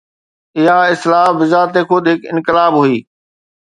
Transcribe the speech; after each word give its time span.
اها 0.61 0.77
اصلاح 0.93 1.27
بذات 1.39 1.73
خود 1.89 2.03
هڪ 2.11 2.21
انقلاب 2.33 2.73
هئي. 2.81 2.97